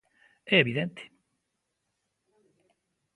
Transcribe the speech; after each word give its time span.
E 0.51 0.53
evidente. 0.63 1.03